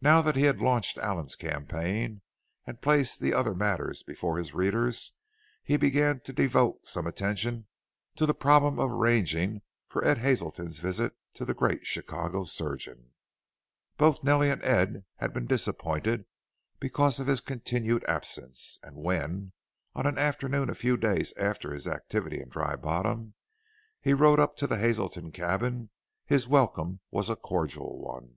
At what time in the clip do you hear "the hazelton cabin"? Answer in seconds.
24.66-25.90